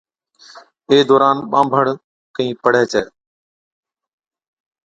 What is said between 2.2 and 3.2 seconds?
ڪھين پڙھي ڇَي